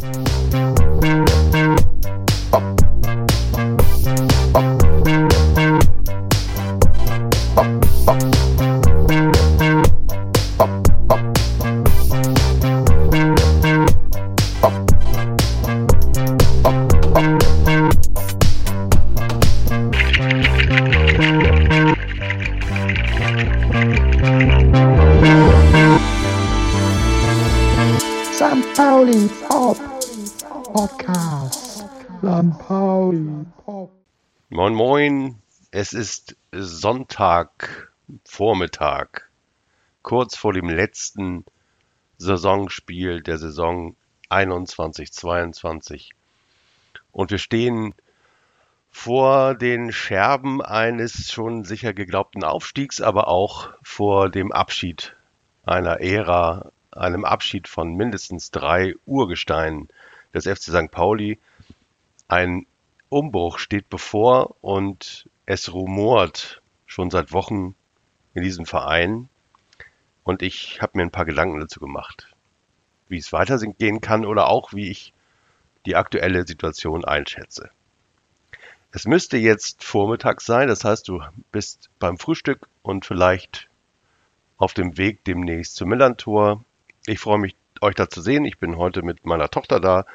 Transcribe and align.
St. 0.00 0.29
es 35.92 35.98
ist 35.98 36.36
Sonntag, 36.52 37.92
Vormittag, 38.24 39.28
kurz 40.02 40.36
vor 40.36 40.52
dem 40.52 40.68
letzten 40.68 41.44
Saisonspiel 42.16 43.22
der 43.22 43.38
Saison 43.38 43.96
21-22. 44.30 46.10
Und 47.10 47.32
wir 47.32 47.38
stehen 47.38 47.92
vor 48.92 49.56
den 49.56 49.90
Scherben 49.90 50.62
eines 50.62 51.32
schon 51.32 51.64
sicher 51.64 51.92
geglaubten 51.92 52.44
Aufstiegs, 52.44 53.00
aber 53.00 53.26
auch 53.26 53.70
vor 53.82 54.30
dem 54.30 54.52
Abschied 54.52 55.16
einer 55.64 56.00
Ära, 56.00 56.70
einem 56.92 57.24
Abschied 57.24 57.66
von 57.66 57.96
mindestens 57.96 58.52
drei 58.52 58.94
Urgesteinen 59.06 59.88
des 60.32 60.44
FC 60.44 60.70
St. 60.70 60.92
Pauli. 60.92 61.40
Ein 62.28 62.66
Umbruch 63.08 63.58
steht 63.58 63.88
bevor 63.88 64.54
und 64.60 65.28
es 65.50 65.72
rumort 65.72 66.62
schon 66.86 67.10
seit 67.10 67.32
Wochen 67.32 67.74
in 68.34 68.42
diesem 68.44 68.66
Verein. 68.66 69.28
Und 70.22 70.42
ich 70.42 70.80
habe 70.80 70.92
mir 70.96 71.02
ein 71.02 71.10
paar 71.10 71.24
Gedanken 71.24 71.58
dazu 71.58 71.80
gemacht, 71.80 72.28
wie 73.08 73.18
es 73.18 73.32
weitergehen 73.32 74.00
kann 74.00 74.24
oder 74.24 74.46
auch 74.46 74.72
wie 74.72 74.88
ich 74.88 75.12
die 75.86 75.96
aktuelle 75.96 76.46
Situation 76.46 77.04
einschätze. 77.04 77.70
Es 78.92 79.06
müsste 79.06 79.38
jetzt 79.38 79.82
Vormittag 79.82 80.40
sein, 80.40 80.68
das 80.68 80.84
heißt, 80.84 81.08
du 81.08 81.20
bist 81.50 81.90
beim 81.98 82.16
Frühstück 82.16 82.68
und 82.82 83.04
vielleicht 83.04 83.68
auf 84.56 84.72
dem 84.72 84.98
Weg 84.98 85.24
demnächst 85.24 85.74
zum 85.74 85.88
Millantor. 85.88 86.64
Ich 87.06 87.18
freue 87.18 87.38
mich, 87.38 87.56
euch 87.80 87.96
da 87.96 88.08
zu 88.08 88.20
sehen. 88.20 88.44
Ich 88.44 88.58
bin 88.58 88.76
heute 88.76 89.02
mit 89.02 89.26
meiner 89.26 89.48
Tochter 89.48 89.80
da. 89.80 90.06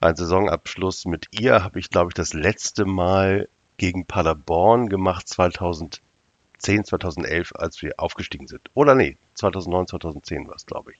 Ein 0.00 0.16
Saisonabschluss 0.16 1.04
mit 1.04 1.28
ihr 1.30 1.62
habe 1.62 1.78
ich, 1.78 1.88
glaube 1.88 2.10
ich, 2.10 2.14
das 2.14 2.32
letzte 2.32 2.84
Mal 2.84 3.48
gegen 3.82 4.06
Paderborn 4.06 4.88
gemacht, 4.88 5.26
2010, 5.26 6.84
2011, 6.84 7.52
als 7.56 7.82
wir 7.82 7.94
aufgestiegen 7.96 8.46
sind. 8.46 8.70
Oder 8.74 8.94
nee, 8.94 9.16
2009, 9.34 9.88
2010 9.88 10.46
war 10.46 10.54
es, 10.54 10.66
glaube 10.66 10.92
ich. 10.92 10.98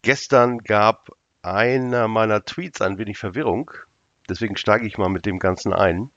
Gestern 0.00 0.64
gab 0.64 1.10
einer 1.42 2.08
meiner 2.08 2.42
Tweets 2.46 2.80
ein 2.80 2.96
wenig 2.96 3.18
Verwirrung. 3.18 3.70
Deswegen 4.26 4.56
steige 4.56 4.86
ich 4.86 4.96
mal 4.96 5.10
mit 5.10 5.26
dem 5.26 5.38
Ganzen 5.38 5.74
ein. 5.74 6.10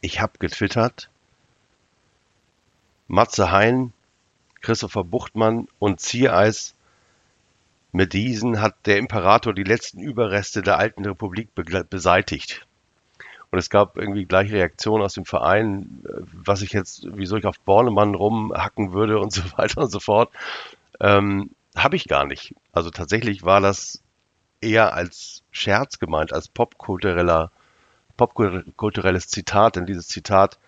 Ich 0.00 0.20
habe 0.20 0.32
getwittert, 0.40 1.08
Matze 3.06 3.52
Hein, 3.52 3.92
Christopher 4.60 5.04
Buchtmann 5.04 5.68
und 5.78 6.00
Ziereis. 6.00 6.74
Mit 7.92 8.12
diesen 8.12 8.60
hat 8.60 8.74
der 8.86 8.98
Imperator 8.98 9.54
die 9.54 9.62
letzten 9.62 10.00
Überreste 10.00 10.62
der 10.62 10.78
alten 10.78 11.04
Republik 11.04 11.50
beseitigt. 11.54 12.66
Und 13.52 13.58
es 13.58 13.68
gab 13.68 13.98
irgendwie 13.98 14.24
gleich 14.24 14.50
Reaktionen 14.50 15.04
aus 15.04 15.12
dem 15.12 15.26
Verein, 15.26 16.02
was 16.32 16.62
ich 16.62 16.72
jetzt, 16.72 17.06
wieso 17.12 17.36
ich 17.36 17.44
auf 17.44 17.60
Bornemann 17.60 18.14
rumhacken 18.14 18.94
würde 18.94 19.20
und 19.20 19.30
so 19.32 19.42
weiter 19.56 19.82
und 19.82 19.90
so 19.92 20.00
fort. 20.00 20.30
Ähm, 21.00 21.50
habe 21.76 21.96
ich 21.96 22.08
gar 22.08 22.24
nicht. 22.24 22.54
Also 22.72 22.88
tatsächlich 22.88 23.44
war 23.44 23.60
das 23.60 24.02
eher 24.62 24.94
als 24.94 25.42
Scherz 25.50 25.98
gemeint, 25.98 26.32
als 26.32 26.48
popkultureller, 26.48 27.52
popkulturelles 28.16 29.28
Zitat, 29.28 29.76
denn 29.76 29.84
dieses 29.84 30.08
Zitat 30.08 30.58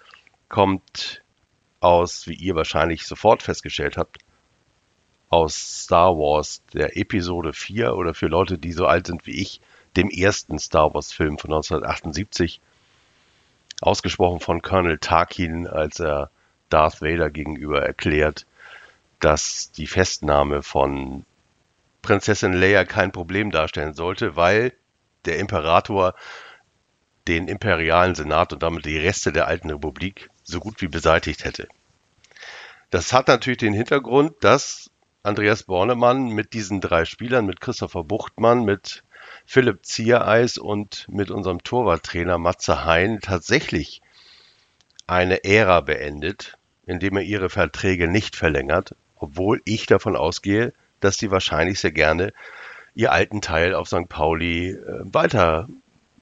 kommt 0.51 1.23
aus, 1.81 2.27
wie 2.27 2.35
ihr 2.35 2.55
wahrscheinlich 2.55 3.07
sofort 3.07 3.43
festgestellt 3.43 3.97
habt, 3.97 4.19
aus 5.31 5.85
Star 5.85 6.19
Wars, 6.19 6.63
der 6.75 6.99
Episode 6.99 7.55
4 7.55 7.95
oder 7.97 8.13
für 8.13 8.27
Leute, 8.27 8.59
die 8.59 8.73
so 8.73 8.85
alt 8.85 9.07
sind 9.07 9.27
wie 9.27 9.41
ich, 9.41 9.63
dem 9.97 10.11
ersten 10.11 10.59
Star 10.59 10.93
Wars 10.93 11.15
Film 11.15 11.39
von 11.39 11.51
1978, 11.51 12.61
ausgesprochen 13.81 14.41
von 14.41 14.63
Colonel 14.63 14.99
Tarkin, 14.99 15.67
als 15.67 16.01
er 16.01 16.31
Darth 16.69 17.03
Vader 17.03 17.31
gegenüber 17.31 17.83
erklärt, 17.83 18.47
dass 19.21 19.71
die 19.73 19.87
Festnahme 19.87 20.63
von 20.63 21.25
Prinzessin 22.03 22.53
Leia 22.53 22.85
kein 22.85 23.13
Problem 23.13 23.51
darstellen 23.51 23.95
sollte, 23.95 24.37
weil 24.37 24.73
der 25.25 25.39
Imperator 25.39 26.15
den 27.27 27.49
imperialen 27.49 28.15
Senat 28.15 28.53
und 28.53 28.63
damit 28.63 28.85
die 28.85 28.99
Reste 28.99 29.33
der 29.33 29.47
alten 29.47 29.71
Republik 29.71 30.31
so 30.43 30.61
gut 30.61 30.83
wie 30.83 30.89
beseitigt 30.89 31.45
hätte. 31.45 31.69
Das 32.91 33.13
hat 33.13 33.29
natürlich 33.29 33.59
den 33.59 33.73
Hintergrund, 33.73 34.35
dass 34.43 34.91
Andreas 35.23 35.63
Bornemann 35.63 36.27
mit 36.27 36.53
diesen 36.53 36.83
drei 36.83 37.07
Spielern, 37.07 37.47
mit 37.47 37.61
Christopher 37.63 38.05
Buchtmann, 38.05 38.65
mit 38.65 39.03
Philipp 39.47 39.85
Ziereis 39.85 40.59
und 40.59 41.07
mit 41.09 41.31
unserem 41.31 41.63
Torwarttrainer 41.63 42.39
Matze 42.39 42.85
Hein 42.85 43.21
tatsächlich 43.21 44.03
eine 45.07 45.45
Ära 45.45 45.81
beendet, 45.81 46.57
indem 46.87 47.17
er 47.17 47.23
ihre 47.23 47.51
Verträge 47.51 48.09
nicht 48.09 48.37
verlängert, 48.37 48.95
obwohl 49.17 49.61
ich 49.65 49.87
davon 49.87 50.17
ausgehe, 50.17 50.73
dass 51.01 51.19
sie 51.19 51.31
wahrscheinlich 51.31 51.81
sehr 51.81 51.93
gerne 51.93 52.33
ihr 52.95 53.13
alten 53.13 53.41
Teil 53.41 53.75
auf 53.75 53.89
St. 53.89 54.09
Pauli 54.09 54.71
äh, 54.71 55.01
weiter, 55.05 55.69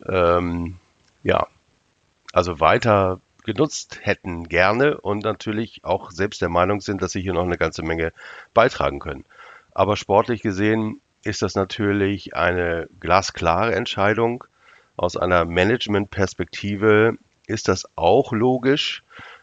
ähm, 0.06 0.76
ja, 1.22 1.46
also 2.32 2.60
weiter 2.60 3.20
genutzt 3.44 4.00
hätten 4.02 4.48
gerne 4.48 5.00
und 5.00 5.24
natürlich 5.24 5.84
auch 5.84 6.10
selbst 6.10 6.40
der 6.40 6.48
Meinung 6.48 6.80
sind, 6.80 7.02
dass 7.02 7.12
sie 7.12 7.20
hier 7.20 7.34
noch 7.34 7.44
eine 7.44 7.58
ganze 7.58 7.82
Menge 7.82 8.12
beitragen 8.54 9.00
können. 9.00 9.24
Aber 9.74 9.96
sportlich 9.96 10.42
gesehen 10.42 11.00
ist 11.24 11.42
das 11.42 11.54
natürlich 11.54 12.34
eine 12.34 12.88
glasklare 13.00 13.74
Entscheidung. 13.74 14.44
Aus 14.96 15.16
einer 15.16 15.44
Management-Perspektive 15.44 17.16
ist 17.46 17.68
das 17.68 17.86
auch 17.96 18.32
logisch, 18.32 19.02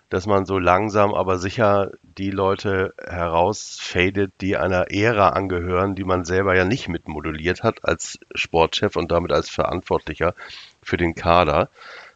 dass 0.09 0.25
man 0.25 0.45
so 0.45 0.57
langsam 0.57 1.13
aber 1.13 1.37
sicher 1.37 1.91
die 2.01 2.31
Leute 2.31 2.93
herausfadet, 3.01 4.33
die 4.41 4.57
einer 4.57 4.91
Ära 4.91 5.29
angehören, 5.29 5.95
die 5.95 6.03
man 6.03 6.25
selber 6.25 6.55
ja 6.55 6.65
nicht 6.65 6.87
mitmoduliert 6.87 7.63
hat 7.63 7.85
als 7.85 8.19
Sportchef 8.33 8.95
und 8.95 9.11
damit 9.11 9.31
als 9.31 9.49
Verantwortlicher 9.49 10.33
für 10.81 10.97
den 10.97 11.13
Kader. 11.13 11.69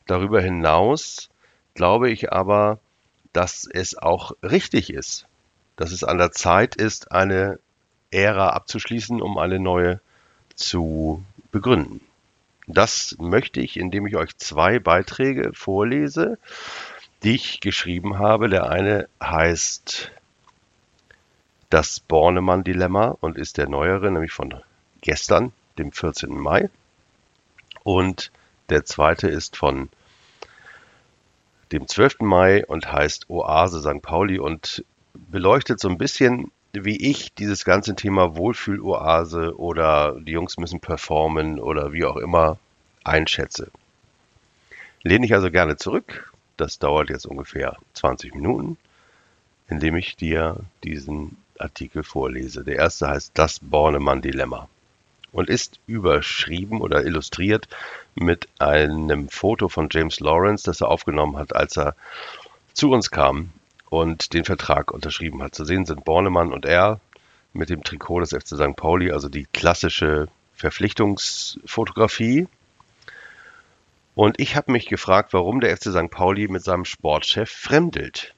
Darüber 0.08 0.42
hinaus 0.42 1.30
glaube 1.76 2.10
ich 2.10 2.34
aber, 2.34 2.80
dass 3.32 3.68
es 3.72 3.98
auch 3.98 4.32
richtig 4.44 4.92
ist, 4.92 5.28
dass 5.76 5.92
es 5.92 6.04
an 6.04 6.18
der 6.18 6.32
Zeit 6.32 6.76
ist, 6.76 7.12
eine 7.12 7.60
Ära 8.14 8.50
abzuschließen, 8.50 9.22
um 9.22 9.38
eine 9.38 9.60
neue 9.60 10.00
zu 10.56 11.24
begründen. 11.52 12.02
Das 12.68 13.16
möchte 13.20 13.60
ich, 13.60 13.78
indem 13.78 14.08
ich 14.08 14.16
euch 14.16 14.38
zwei 14.38 14.80
Beiträge 14.80 15.52
vorlese, 15.54 16.38
die 17.24 17.36
ich 17.36 17.60
geschrieben 17.60 18.20
habe. 18.20 18.50
Der 18.50 18.70
eine 18.70 19.10
heißt 19.22 20.12
Das 21.70 22.00
Bornemann-Dilemma 22.00 23.18
und 23.20 23.38
ist 23.38 23.58
der 23.58 23.68
neuere, 23.68 24.12
nämlich 24.12 24.32
von 24.32 24.56
gestern, 25.02 25.52
dem 25.78 25.92
14. 25.92 26.38
Mai. 26.38 26.70
Und 27.84 28.32
der 28.70 28.86
zweite 28.86 29.28
ist 29.28 29.58
von 29.58 29.90
dem 31.72 31.88
12. 31.88 32.20
Mai 32.22 32.66
und 32.66 32.92
heißt 32.92 33.30
Oase 33.30 33.82
St. 33.82 34.02
Pauli 34.02 34.40
und 34.40 34.86
beleuchtet 35.14 35.80
so 35.80 35.90
ein 35.90 35.98
bisschen, 35.98 36.52
wie 36.74 36.98
ich 36.98 37.34
dieses 37.36 37.66
ganze 37.66 37.96
Thema 37.96 38.36
Wohlfühloase 38.36 39.58
oder 39.58 40.20
die 40.20 40.32
Jungs 40.32 40.58
müssen 40.58 40.80
performen 40.80 41.60
oder 41.60 41.94
wie 41.94 42.06
auch 42.06 42.18
immer 42.18 42.58
einschätze. 43.04 43.70
Lehne 45.04 45.26
ich 45.26 45.34
also 45.36 45.52
gerne 45.52 45.78
zurück. 45.78 46.34
Das 46.58 46.80
dauert 46.80 47.10
jetzt 47.10 47.28
ungefähr 47.28 47.78
20 47.94 48.34
Minuten, 48.34 48.78
indem 49.68 49.96
ich 49.96 50.16
dir 50.16 50.62
diesen 50.84 51.38
Artikel 51.60 52.04
vorlese. 52.04 52.64
Der 52.64 52.78
erste 52.78 53.08
heißt 53.08 53.32
Das 53.36 53.60
Bornemann-Dilemma 53.60 54.68
und 55.32 55.50
ist 55.50 55.80
überschrieben 55.86 56.82
oder 56.82 57.04
illustriert 57.04 57.68
mit 58.16 58.48
einem 58.60 59.30
Foto 59.30 59.70
von 59.70 59.90
James 59.92 60.20
Lawrence, 60.20 60.64
das 60.64 60.82
er 60.82 60.90
aufgenommen 60.90 61.38
hat, 61.38 61.56
als 61.56 61.78
er 61.78 61.96
zu 62.74 62.92
uns 62.92 63.12
kam 63.12 63.52
und 63.94 64.34
den 64.34 64.44
Vertrag 64.44 64.92
unterschrieben 64.92 65.44
hat. 65.44 65.54
Zu 65.54 65.66
sehen 65.66 65.86
sind 65.86 66.04
Bornemann 66.04 66.52
und 66.52 66.66
er 66.66 67.00
mit 67.54 67.70
dem 67.70 67.84
Trikot 67.84 68.22
des 68.22 68.32
FC 68.32 68.56
St. 68.56 68.76
Pauli, 68.76 69.12
also 69.12 69.30
die 69.30 69.46
klassische 69.54 70.30
Verpflichtungsfotografie. 70.56 72.48
Und 74.16 74.40
ich 74.40 74.56
habe 74.56 74.72
mich 74.72 74.88
gefragt, 74.88 75.32
warum 75.34 75.60
der 75.60 75.78
FC 75.78 75.92
St. 75.92 76.10
Pauli 76.10 76.48
mit 76.48 76.64
seinem 76.64 76.86
Sportchef 76.86 77.52
fremdelt. 77.52 78.34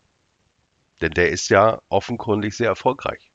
Denn 0.99 1.11
der 1.11 1.29
ist 1.29 1.47
ja 1.47 1.81
offenkundig 1.87 2.57
sehr 2.57 2.67
erfolgreich. 2.67 3.31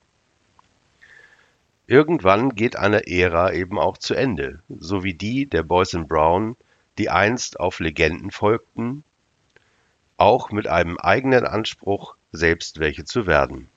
Irgendwann 1.87 2.55
geht 2.55 2.77
eine 2.77 3.07
Ära 3.07 3.55
eben 3.55 3.79
auch 3.79 3.97
zu 3.97 4.13
Ende, 4.13 4.61
so 4.69 5.03
wie 5.05 5.15
die 5.15 5.47
der 5.47 5.63
Boys 5.63 5.95
in 5.95 6.07
Brown, 6.07 6.59
die 6.99 7.09
einst 7.09 7.59
auf 7.59 7.81
Legenden 7.81 8.31
folgten, 8.31 9.05
auch 10.21 10.51
mit 10.51 10.69
einem 10.69 10.99
eigenen 10.99 11.47
Anspruch, 11.47 12.15
selbst 12.33 12.79
welche 12.79 13.05
zu 13.05 13.27
werden. 13.27 13.69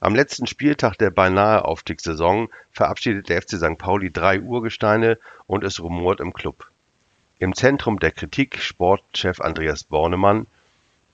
Am 0.00 0.14
letzten 0.14 0.46
Spieltag 0.46 0.96
der 0.96 1.10
beinahe 1.10 1.64
Aufstiegssaison 1.64 2.48
verabschiedet 2.72 3.28
der 3.28 3.42
FC 3.42 3.56
St. 3.56 3.76
Pauli 3.76 4.10
drei 4.10 4.40
Urgesteine 4.40 5.18
und 5.46 5.64
es 5.64 5.80
rumort 5.80 6.20
im 6.20 6.32
Club. 6.32 6.70
Im 7.38 7.54
Zentrum 7.54 7.98
der 7.98 8.10
Kritik 8.10 8.58
Sportchef 8.58 9.40
Andreas 9.40 9.84
Bornemann. 9.84 10.46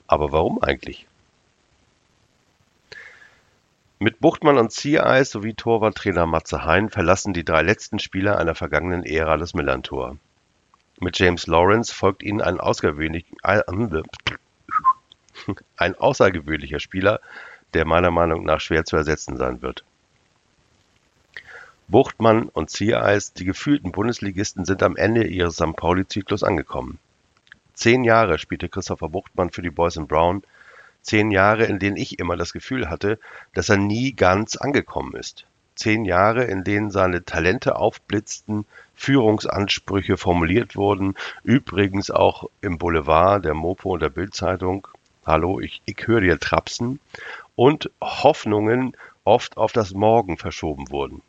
Aber 0.06 0.32
warum 0.32 0.62
eigentlich? 0.62 1.06
Mit 3.98 4.20
Buchtmann 4.20 4.58
und 4.58 4.72
Ziereis 4.72 5.30
sowie 5.30 5.54
Torwarttrainer 5.54 6.26
Matze 6.26 6.64
Hein 6.64 6.90
verlassen 6.90 7.32
die 7.32 7.44
drei 7.44 7.62
letzten 7.62 7.98
Spieler 7.98 8.38
einer 8.38 8.54
vergangenen 8.54 9.04
Ära 9.04 9.36
das 9.36 9.54
Millantor. 9.54 10.18
Mit 10.98 11.19
James 11.19 11.46
Lawrence 11.46 11.93
folgt 11.93 12.22
ihnen 12.22 12.40
ein, 12.40 12.58
ein 15.76 15.94
außergewöhnlicher 15.94 16.81
Spieler, 16.81 17.20
der 17.75 17.84
meiner 17.84 18.10
Meinung 18.10 18.44
nach 18.44 18.60
schwer 18.60 18.84
zu 18.84 18.96
ersetzen 18.96 19.37
sein 19.37 19.60
wird. 19.60 19.84
Buchtmann 21.88 22.48
und 22.48 22.70
Ziereis, 22.70 23.32
die 23.32 23.44
gefühlten 23.44 23.93
Bundesligisten, 23.93 24.64
sind 24.64 24.82
am 24.82 24.96
Ende 24.96 25.26
ihres 25.26 25.54
St. 25.54 25.76
Pauli-Zyklus 25.76 26.43
angekommen. 26.43 26.98
Zehn 27.75 28.02
Jahre 28.02 28.38
spielte 28.38 28.69
Christopher 28.69 29.08
Buchtmann 29.08 29.50
für 29.50 29.62
die 29.62 29.70
Boys 29.70 29.96
in 29.96 30.08
Brown, 30.08 30.43
zehn 31.02 31.31
Jahre, 31.31 31.66
in 31.66 31.78
denen 31.78 31.96
ich 31.96 32.19
immer 32.19 32.37
das 32.37 32.52
Gefühl 32.52 32.88
hatte, 32.88 33.20
dass 33.54 33.69
er 33.69 33.76
nie 33.76 34.14
ganz 34.14 34.56
angekommen 34.56 35.14
ist. 35.14 35.46
Zehn 35.76 36.05
Jahre, 36.05 36.44
in 36.44 36.64
denen 36.64 36.90
seine 36.90 37.25
Talente 37.25 37.76
aufblitzten, 37.76 38.64
Führungsansprüche 38.94 40.17
formuliert 40.17 40.75
wurden, 40.75 41.14
übrigens 41.44 42.11
auch 42.11 42.49
im 42.62 42.78
Boulevard, 42.78 43.44
der 43.44 43.55
Mopo 43.55 43.93
und 43.93 44.00
der 44.00 44.08
Bildzeitung. 44.08 44.88
Hallo, 45.25 45.61
ich, 45.61 45.82
ich 45.84 46.06
höre 46.06 46.23
dir 46.23 46.40
trapsen. 46.40 46.99
Und 47.55 47.90
Hoffnungen 48.00 48.96
oft 49.25 49.56
auf 49.56 49.73
das 49.73 49.93
Morgen 49.93 50.38
verschoben 50.38 50.90
wurden. 50.90 51.23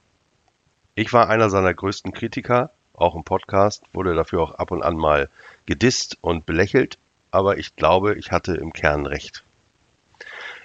Ich 0.95 1.11
war 1.11 1.29
einer 1.29 1.49
seiner 1.49 1.73
größten 1.73 2.13
Kritiker, 2.13 2.71
auch 2.93 3.15
im 3.15 3.23
Podcast, 3.23 3.83
wurde 3.91 4.15
dafür 4.15 4.41
auch 4.41 4.55
ab 4.55 4.71
und 4.71 4.81
an 4.81 4.95
mal 4.95 5.29
gedisst 5.65 6.17
und 6.21 6.45
belächelt, 6.45 6.97
aber 7.31 7.57
ich 7.57 7.75
glaube, 7.75 8.15
ich 8.15 8.31
hatte 8.31 8.55
im 8.55 8.71
Kern 8.71 9.05
recht. 9.05 9.43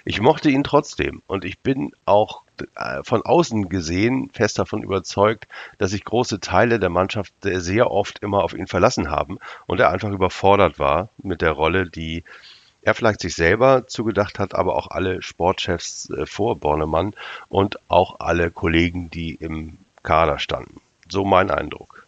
Ich 0.05 0.21
mochte 0.21 0.49
ihn 0.49 0.63
trotzdem 0.63 1.21
und 1.27 1.45
ich 1.45 1.59
bin 1.59 1.91
auch 2.05 2.42
von 3.03 3.23
außen 3.23 3.69
gesehen 3.69 4.29
fest 4.31 4.59
davon 4.59 4.83
überzeugt, 4.83 5.47
dass 5.77 5.91
sich 5.91 6.03
große 6.03 6.39
Teile 6.39 6.79
der 6.79 6.89
Mannschaft 6.89 7.33
sehr 7.41 7.91
oft 7.91 8.19
immer 8.19 8.43
auf 8.43 8.53
ihn 8.53 8.67
verlassen 8.67 9.09
haben 9.09 9.39
und 9.65 9.79
er 9.79 9.89
einfach 9.89 10.11
überfordert 10.11 10.79
war 10.79 11.09
mit 11.17 11.41
der 11.41 11.51
Rolle, 11.51 11.89
die 11.89 12.23
er 12.83 12.93
vielleicht 12.93 13.21
sich 13.21 13.35
selber 13.35 13.87
zugedacht 13.87 14.39
hat, 14.39 14.55
aber 14.55 14.75
auch 14.75 14.87
alle 14.91 15.21
Sportchefs 15.21 16.09
äh, 16.09 16.25
vor 16.25 16.57
Bornemann 16.57 17.15
und 17.49 17.79
auch 17.87 18.19
alle 18.19 18.51
Kollegen, 18.51 19.09
die 19.09 19.35
im 19.35 19.77
Kader 20.03 20.37
standen. 20.37 20.81
So 21.09 21.23
mein 21.23 21.49
Eindruck. 21.49 22.05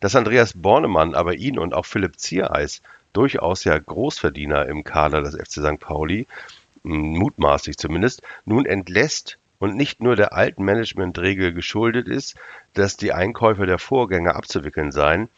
Dass 0.00 0.16
Andreas 0.16 0.54
Bornemann 0.54 1.14
aber 1.14 1.34
ihn 1.34 1.58
und 1.58 1.74
auch 1.74 1.84
Philipp 1.84 2.18
Ziereis 2.18 2.82
durchaus 3.12 3.64
ja 3.64 3.76
Großverdiener 3.78 4.66
im 4.66 4.84
Kader 4.84 5.22
des 5.22 5.34
FC 5.34 5.64
St. 5.64 5.80
Pauli, 5.80 6.26
mutmaßlich 6.88 7.76
zumindest, 7.76 8.22
nun 8.44 8.66
entlässt 8.66 9.38
und 9.58 9.76
nicht 9.76 10.02
nur 10.02 10.16
der 10.16 10.32
alten 10.32 10.64
Managementregel 10.64 11.52
geschuldet 11.52 12.08
ist, 12.08 12.36
dass 12.74 12.96
die 12.96 13.12
Einkäufe 13.12 13.66
der 13.66 13.78
Vorgänger 13.78 14.36
abzuwickeln 14.36 14.92
seien. 14.92 15.28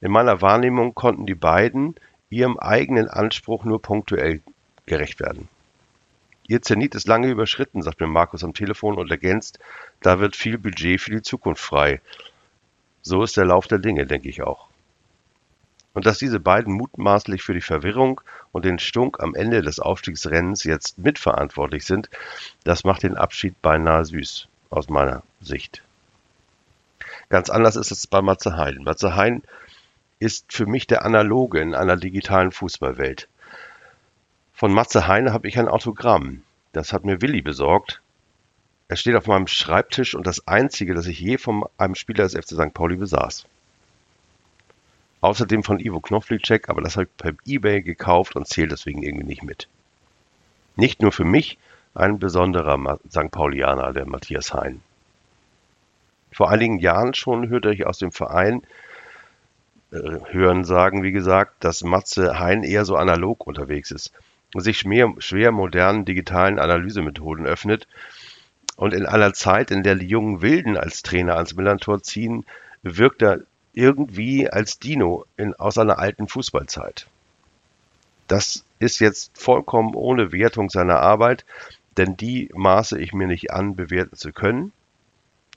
In 0.00 0.12
meiner 0.12 0.42
Wahrnehmung 0.42 0.94
konnten 0.94 1.26
die 1.26 1.34
beiden 1.34 1.94
ihrem 2.30 2.58
eigenen 2.58 3.08
Anspruch 3.08 3.64
nur 3.64 3.80
punktuell 3.80 4.40
gerecht 4.86 5.20
werden. 5.20 5.48
Ihr 6.46 6.62
Zenit 6.62 6.94
ist 6.94 7.06
lange 7.06 7.28
überschritten, 7.28 7.82
sagt 7.82 8.00
mir 8.00 8.06
Markus 8.06 8.42
am 8.42 8.54
Telefon 8.54 8.96
und 8.96 9.10
ergänzt, 9.10 9.58
da 10.00 10.18
wird 10.18 10.34
viel 10.34 10.56
Budget 10.56 11.00
für 11.00 11.10
die 11.10 11.22
Zukunft 11.22 11.62
frei. 11.62 12.00
So 13.02 13.22
ist 13.22 13.36
der 13.36 13.44
Lauf 13.44 13.66
der 13.66 13.78
Dinge, 13.78 14.06
denke 14.06 14.28
ich 14.28 14.42
auch. 14.42 14.68
Und 15.94 16.06
dass 16.06 16.18
diese 16.18 16.38
beiden 16.38 16.74
mutmaßlich 16.74 17.42
für 17.42 17.54
die 17.54 17.60
Verwirrung 17.60 18.20
und 18.52 18.64
den 18.64 18.78
Stunk 18.78 19.20
am 19.20 19.34
Ende 19.34 19.62
des 19.62 19.80
Aufstiegsrennens 19.80 20.64
jetzt 20.64 20.98
mitverantwortlich 20.98 21.84
sind, 21.84 22.08
das 22.64 22.84
macht 22.84 23.02
den 23.02 23.16
Abschied 23.16 23.60
beinahe 23.62 24.04
süß, 24.04 24.48
aus 24.70 24.88
meiner 24.88 25.22
Sicht. 25.40 25.82
Ganz 27.30 27.50
anders 27.50 27.76
ist 27.76 27.90
es 27.90 28.06
bei 28.06 28.22
Matze 28.22 28.56
Hein. 28.56 28.82
Matze 28.84 29.16
Hein 29.16 29.42
ist 30.18 30.52
für 30.52 30.66
mich 30.66 30.86
der 30.86 31.04
Analoge 31.04 31.60
in 31.60 31.74
einer 31.74 31.96
digitalen 31.96 32.52
Fußballwelt. 32.52 33.28
Von 34.52 34.72
Matze 34.72 35.06
Heine 35.06 35.32
habe 35.32 35.46
ich 35.46 35.58
ein 35.58 35.68
Autogramm. 35.68 36.42
Das 36.72 36.92
hat 36.92 37.04
mir 37.04 37.22
Willi 37.22 37.42
besorgt. 37.42 38.00
Es 38.88 39.00
steht 39.00 39.14
auf 39.14 39.26
meinem 39.26 39.46
Schreibtisch 39.46 40.14
und 40.14 40.26
das 40.26 40.48
einzige, 40.48 40.94
das 40.94 41.06
ich 41.06 41.20
je 41.20 41.38
von 41.38 41.64
einem 41.76 41.94
Spieler 41.94 42.24
des 42.24 42.34
FC 42.34 42.54
St. 42.54 42.74
Pauli 42.74 42.96
besaß. 42.96 43.46
Außerdem 45.20 45.64
von 45.64 45.80
Ivo 45.80 46.00
Knoflicek, 46.00 46.68
aber 46.68 46.80
das 46.80 46.96
habe 46.96 47.04
ich 47.04 47.16
per 47.16 47.32
Ebay 47.44 47.82
gekauft 47.82 48.36
und 48.36 48.46
zählt 48.46 48.70
deswegen 48.70 49.02
irgendwie 49.02 49.26
nicht 49.26 49.42
mit. 49.42 49.68
Nicht 50.76 51.02
nur 51.02 51.10
für 51.10 51.24
mich 51.24 51.58
ein 51.94 52.18
besonderer 52.18 52.98
St. 53.10 53.30
Paulianer, 53.30 53.92
der 53.92 54.06
Matthias 54.06 54.54
Hein. 54.54 54.80
Vor 56.30 56.50
einigen 56.50 56.78
Jahren 56.78 57.14
schon 57.14 57.48
hörte 57.48 57.72
ich 57.72 57.86
aus 57.86 57.98
dem 57.98 58.12
Verein 58.12 58.62
äh, 59.90 59.98
hören 60.30 60.64
sagen, 60.64 61.02
wie 61.02 61.12
gesagt, 61.12 61.64
dass 61.64 61.82
Matze 61.82 62.38
Hein 62.38 62.62
eher 62.62 62.84
so 62.84 62.94
analog 62.94 63.46
unterwegs 63.46 63.90
ist 63.90 64.12
sich 64.56 64.78
schwer, 64.78 65.14
schwer 65.18 65.52
modernen 65.52 66.04
digitalen 66.04 66.58
Analysemethoden 66.58 67.46
öffnet. 67.46 67.86
Und 68.76 68.94
in 68.94 69.06
einer 69.06 69.32
Zeit, 69.32 69.70
in 69.70 69.82
der 69.82 69.96
die 69.96 70.06
jungen 70.06 70.40
Wilden 70.40 70.76
als 70.76 71.02
Trainer 71.02 71.34
ans 71.34 71.54
Millantor 71.54 72.02
ziehen, 72.02 72.46
wirkt 72.82 73.22
er 73.22 73.40
irgendwie 73.78 74.50
als 74.50 74.80
Dino 74.80 75.24
in, 75.36 75.54
aus 75.54 75.78
einer 75.78 76.00
alten 76.00 76.26
Fußballzeit. 76.26 77.06
Das 78.26 78.64
ist 78.80 78.98
jetzt 78.98 79.38
vollkommen 79.38 79.94
ohne 79.94 80.32
Wertung 80.32 80.68
seiner 80.68 81.00
Arbeit, 81.00 81.44
denn 81.96 82.16
die 82.16 82.50
maße 82.54 82.98
ich 82.98 83.12
mir 83.12 83.28
nicht 83.28 83.52
an, 83.52 83.76
bewerten 83.76 84.16
zu 84.16 84.32
können. 84.32 84.72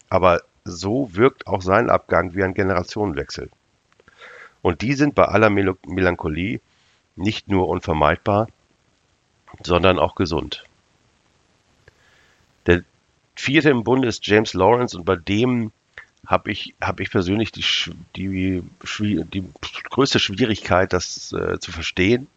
Aber 0.10 0.42
so 0.64 1.16
wirkt 1.16 1.48
auch 1.48 1.64
sein 1.64 1.90
Abgang 1.90 2.36
wie 2.36 2.44
ein 2.44 2.54
Generationenwechsel. 2.54 3.50
Und 4.62 4.84
die 4.84 4.94
sind 4.94 5.16
bei 5.16 5.26
aller 5.26 5.50
Melancholie 5.50 6.62
nicht 7.16 7.48
nur 7.48 7.70
unvermeidbar, 7.70 8.50
sondern 9.64 9.98
auch 9.98 10.14
gesund. 10.14 10.64
Der 12.68 12.84
vierte 13.36 13.72
im 13.72 13.84
Bunde 13.84 14.08
ist 14.08 14.28
James 14.28 14.54
Lawrence 14.54 14.96
und 14.96 15.06
bei 15.06 15.16
dem 15.16 15.72
habe 16.26 16.52
ich, 16.52 16.76
hab 16.80 17.00
ich 17.00 17.10
persönlich 17.10 17.52
die, 17.52 17.64
die, 18.16 18.64
die 18.84 19.44
größte 19.90 20.20
Schwierigkeit, 20.20 20.94
das 20.94 21.34
äh, 21.34 21.60
zu 21.60 21.72
verstehen. 21.72 22.28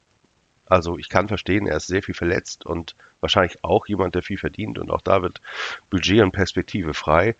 Also 0.66 0.98
ich 0.98 1.08
kann 1.08 1.28
verstehen, 1.28 1.66
er 1.66 1.76
ist 1.76 1.86
sehr 1.86 2.02
viel 2.02 2.14
verletzt 2.14 2.64
und 2.64 2.94
wahrscheinlich 3.20 3.62
auch 3.62 3.86
jemand, 3.86 4.14
der 4.14 4.22
viel 4.22 4.38
verdient 4.38 4.78
und 4.78 4.90
auch 4.90 5.02
da 5.02 5.22
wird 5.22 5.40
Budget 5.90 6.22
und 6.22 6.32
Perspektive 6.32 6.94
frei. 6.94 7.36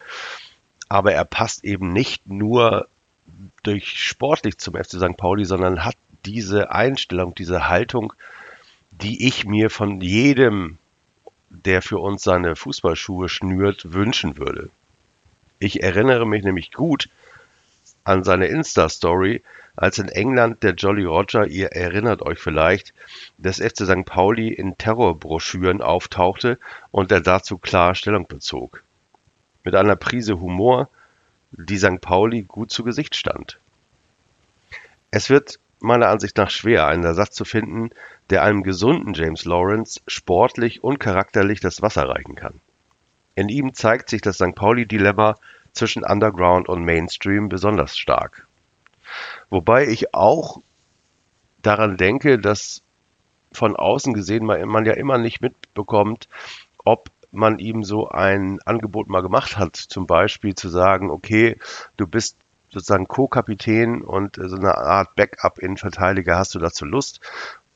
Aber 0.88 1.12
er 1.12 1.24
passt 1.24 1.64
eben 1.64 1.92
nicht 1.92 2.28
nur 2.28 2.88
durch 3.62 3.98
sportlich 3.98 4.58
zum 4.58 4.74
FC 4.74 4.92
St. 4.92 5.16
Pauli, 5.16 5.46
sondern 5.46 5.84
hat 5.84 5.96
diese 6.26 6.70
Einstellung, 6.70 7.34
diese 7.34 7.68
Haltung, 7.68 8.12
die 8.90 9.26
ich 9.26 9.46
mir 9.46 9.70
von 9.70 10.00
jedem, 10.00 10.78
der 11.48 11.82
für 11.82 11.98
uns 11.98 12.22
seine 12.22 12.56
Fußballschuhe 12.56 13.28
schnürt, 13.28 13.92
wünschen 13.92 14.36
würde. 14.36 14.70
Ich 15.64 15.82
erinnere 15.82 16.26
mich 16.26 16.44
nämlich 16.44 16.72
gut 16.72 17.08
an 18.04 18.22
seine 18.22 18.48
Insta-Story, 18.48 19.42
als 19.76 19.96
in 19.96 20.10
England 20.10 20.62
der 20.62 20.74
Jolly 20.74 21.06
Roger, 21.06 21.46
ihr 21.46 21.68
erinnert 21.68 22.20
euch 22.20 22.38
vielleicht, 22.38 22.92
des 23.38 23.62
FC 23.62 23.86
St. 23.86 24.04
Pauli 24.04 24.48
in 24.48 24.76
Terrorbroschüren 24.76 25.80
auftauchte 25.80 26.58
und 26.90 27.10
er 27.10 27.22
dazu 27.22 27.56
klar 27.56 27.94
Stellung 27.94 28.26
bezog. 28.26 28.82
Mit 29.64 29.74
einer 29.74 29.96
Prise 29.96 30.38
Humor, 30.38 30.90
die 31.50 31.78
St. 31.78 32.02
Pauli 32.02 32.42
gut 32.42 32.70
zu 32.70 32.84
Gesicht 32.84 33.16
stand. 33.16 33.58
Es 35.10 35.30
wird 35.30 35.58
meiner 35.80 36.08
Ansicht 36.08 36.36
nach 36.36 36.50
schwer, 36.50 36.88
einen 36.88 37.04
Ersatz 37.04 37.34
zu 37.34 37.46
finden, 37.46 37.88
der 38.28 38.42
einem 38.42 38.64
gesunden 38.64 39.14
James 39.14 39.46
Lawrence 39.46 40.02
sportlich 40.08 40.84
und 40.84 40.98
charakterlich 40.98 41.60
das 41.60 41.80
Wasser 41.80 42.06
reichen 42.06 42.34
kann. 42.34 42.60
In 43.34 43.48
ihm 43.48 43.74
zeigt 43.74 44.10
sich 44.10 44.20
das 44.22 44.36
St. 44.36 44.54
Pauli-Dilemma 44.54 45.34
zwischen 45.72 46.04
Underground 46.04 46.68
und 46.68 46.84
Mainstream 46.84 47.48
besonders 47.48 47.98
stark. 47.98 48.46
Wobei 49.50 49.86
ich 49.86 50.14
auch 50.14 50.60
daran 51.62 51.96
denke, 51.96 52.38
dass 52.38 52.82
von 53.52 53.76
außen 53.76 54.14
gesehen 54.14 54.44
man, 54.46 54.84
ja 54.84 54.94
immer 54.94 55.18
nicht 55.18 55.40
mitbekommt, 55.40 56.28
ob 56.84 57.10
man 57.30 57.58
ihm 57.58 57.82
so 57.82 58.08
ein 58.08 58.60
Angebot 58.64 59.08
mal 59.08 59.22
gemacht 59.22 59.58
hat. 59.58 59.76
Zum 59.76 60.06
Beispiel 60.06 60.54
zu 60.54 60.68
sagen, 60.68 61.10
okay, 61.10 61.58
du 61.96 62.06
bist 62.06 62.36
sozusagen 62.70 63.08
Co-Kapitän 63.08 64.02
und 64.02 64.36
so 64.36 64.56
eine 64.56 64.76
Art 64.76 65.14
Backup-Innenverteidiger, 65.16 66.36
hast 66.36 66.54
du 66.54 66.58
dazu 66.58 66.84
Lust? 66.84 67.20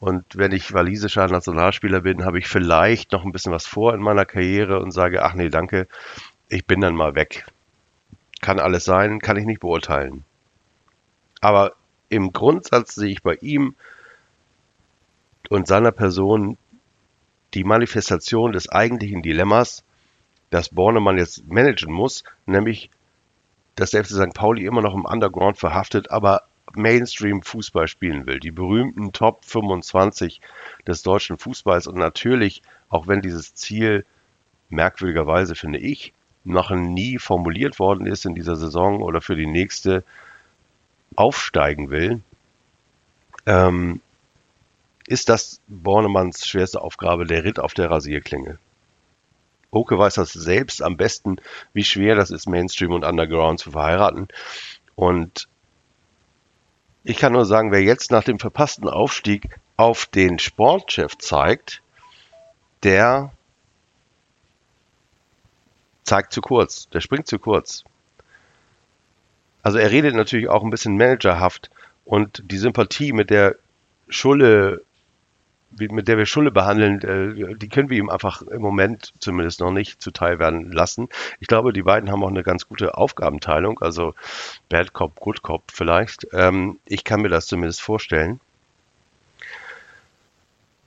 Und 0.00 0.36
wenn 0.36 0.52
ich 0.52 0.72
walisischer 0.72 1.26
Nationalspieler 1.26 2.02
bin, 2.02 2.24
habe 2.24 2.38
ich 2.38 2.48
vielleicht 2.48 3.12
noch 3.12 3.24
ein 3.24 3.32
bisschen 3.32 3.52
was 3.52 3.66
vor 3.66 3.94
in 3.94 4.00
meiner 4.00 4.24
Karriere 4.24 4.80
und 4.80 4.92
sage, 4.92 5.24
ach 5.24 5.34
nee, 5.34 5.48
danke, 5.48 5.88
ich 6.48 6.64
bin 6.66 6.80
dann 6.80 6.94
mal 6.94 7.14
weg. 7.14 7.46
Kann 8.40 8.60
alles 8.60 8.84
sein, 8.84 9.20
kann 9.20 9.36
ich 9.36 9.44
nicht 9.44 9.60
beurteilen. 9.60 10.24
Aber 11.40 11.74
im 12.08 12.32
Grundsatz 12.32 12.94
sehe 12.94 13.10
ich 13.10 13.22
bei 13.22 13.34
ihm 13.40 13.74
und 15.50 15.66
seiner 15.66 15.92
Person 15.92 16.56
die 17.54 17.64
Manifestation 17.64 18.52
des 18.52 18.68
eigentlichen 18.68 19.22
Dilemmas, 19.22 19.82
das 20.50 20.68
Bornemann 20.68 21.18
jetzt 21.18 21.46
managen 21.48 21.92
muss, 21.92 22.24
nämlich, 22.46 22.90
dass 23.74 23.90
FC 23.90 24.06
St. 24.06 24.34
Pauli 24.34 24.64
immer 24.66 24.82
noch 24.82 24.94
im 24.94 25.04
Underground 25.04 25.58
verhaftet, 25.58 26.10
aber 26.10 26.47
Mainstream-Fußball 26.74 27.88
spielen 27.88 28.26
will. 28.26 28.40
Die 28.40 28.50
berühmten 28.50 29.12
Top 29.12 29.44
25 29.44 30.40
des 30.86 31.02
deutschen 31.02 31.38
Fußballs 31.38 31.86
und 31.86 31.96
natürlich, 31.96 32.62
auch 32.88 33.06
wenn 33.06 33.22
dieses 33.22 33.54
Ziel 33.54 34.04
merkwürdigerweise, 34.68 35.54
finde 35.54 35.78
ich, 35.78 36.12
noch 36.44 36.70
nie 36.70 37.18
formuliert 37.18 37.78
worden 37.78 38.06
ist 38.06 38.24
in 38.24 38.34
dieser 38.34 38.56
Saison 38.56 39.02
oder 39.02 39.20
für 39.20 39.36
die 39.36 39.46
nächste 39.46 40.04
aufsteigen 41.16 41.90
will, 41.90 42.20
ähm, 43.46 44.00
ist 45.06 45.28
das 45.28 45.60
Bornemanns 45.68 46.46
schwerste 46.46 46.80
Aufgabe 46.80 47.26
der 47.26 47.44
Ritt 47.44 47.58
auf 47.58 47.74
der 47.74 47.90
Rasierklinge. 47.90 48.58
Oke 49.70 49.98
weiß 49.98 50.14
das 50.14 50.32
selbst 50.32 50.82
am 50.82 50.96
besten, 50.96 51.36
wie 51.72 51.84
schwer 51.84 52.14
das 52.14 52.30
ist, 52.30 52.46
Mainstream 52.46 52.92
und 52.92 53.04
Underground 53.04 53.60
zu 53.60 53.72
verheiraten. 53.72 54.28
Und 54.94 55.48
ich 57.04 57.16
kann 57.16 57.32
nur 57.32 57.46
sagen, 57.46 57.72
wer 57.72 57.82
jetzt 57.82 58.10
nach 58.10 58.24
dem 58.24 58.38
verpassten 58.38 58.88
Aufstieg 58.88 59.58
auf 59.76 60.06
den 60.06 60.38
Sportchef 60.38 61.16
zeigt, 61.18 61.82
der 62.82 63.32
zeigt 66.04 66.32
zu 66.32 66.40
kurz, 66.40 66.88
der 66.88 67.00
springt 67.00 67.26
zu 67.26 67.38
kurz. 67.38 67.84
Also 69.62 69.78
er 69.78 69.90
redet 69.90 70.14
natürlich 70.14 70.48
auch 70.48 70.62
ein 70.62 70.70
bisschen 70.70 70.96
managerhaft 70.96 71.70
und 72.04 72.42
die 72.46 72.58
Sympathie, 72.58 73.12
mit 73.12 73.30
der 73.30 73.56
Schulle 74.08 74.82
mit 75.70 76.08
der 76.08 76.18
wir 76.18 76.26
Schulle 76.26 76.50
behandeln, 76.50 77.02
äh, 77.02 77.54
die 77.54 77.68
können 77.68 77.90
wir 77.90 77.98
ihm 77.98 78.10
einfach 78.10 78.42
im 78.42 78.62
Moment 78.62 79.12
zumindest 79.18 79.60
noch 79.60 79.70
nicht 79.70 80.00
zuteil 80.00 80.38
werden 80.38 80.72
lassen. 80.72 81.08
Ich 81.40 81.48
glaube, 81.48 81.72
die 81.72 81.82
beiden 81.82 82.10
haben 82.10 82.24
auch 82.24 82.28
eine 82.28 82.42
ganz 82.42 82.68
gute 82.68 82.96
Aufgabenteilung, 82.96 83.78
also 83.80 84.14
Bad 84.68 84.92
Cop, 84.92 85.20
Good 85.20 85.42
Cop 85.42 85.64
vielleicht. 85.72 86.26
Ähm, 86.32 86.78
ich 86.86 87.04
kann 87.04 87.20
mir 87.20 87.28
das 87.28 87.46
zumindest 87.46 87.82
vorstellen. 87.82 88.40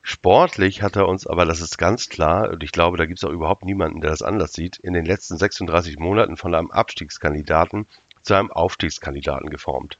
Sportlich 0.03 0.81
hat 0.81 0.95
er 0.95 1.07
uns, 1.07 1.27
aber 1.27 1.45
das 1.45 1.61
ist 1.61 1.77
ganz 1.77 2.09
klar, 2.09 2.49
und 2.49 2.63
ich 2.63 2.71
glaube, 2.71 2.97
da 2.97 3.05
gibt 3.05 3.19
es 3.19 3.23
auch 3.23 3.31
überhaupt 3.31 3.63
niemanden, 3.63 4.01
der 4.01 4.09
das 4.09 4.23
anders 4.23 4.53
sieht, 4.53 4.77
in 4.77 4.93
den 4.93 5.05
letzten 5.05 5.37
36 5.37 5.99
Monaten 5.99 6.37
von 6.37 6.55
einem 6.55 6.71
Abstiegskandidaten 6.71 7.85
zu 8.23 8.33
einem 8.33 8.51
Aufstiegskandidaten 8.51 9.49
geformt. 9.49 9.99